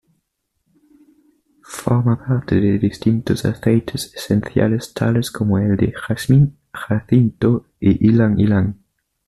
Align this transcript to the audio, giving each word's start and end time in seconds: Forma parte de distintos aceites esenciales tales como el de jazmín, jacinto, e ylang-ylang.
Forma 1.61 2.15
parte 2.25 2.55
de 2.59 2.79
distintos 2.79 3.45
aceites 3.45 4.11
esenciales 4.15 4.95
tales 4.95 5.29
como 5.29 5.59
el 5.59 5.77
de 5.77 5.93
jazmín, 5.95 6.57
jacinto, 6.73 7.67
e 7.79 7.91
ylang-ylang. 8.03 8.79